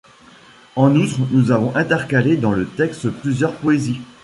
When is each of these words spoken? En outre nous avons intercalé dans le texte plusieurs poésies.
En 0.75 0.95
outre 0.95 1.19
nous 1.29 1.51
avons 1.51 1.75
intercalé 1.75 2.35
dans 2.35 2.53
le 2.53 2.65
texte 2.65 3.07
plusieurs 3.11 3.53
poésies. 3.53 4.01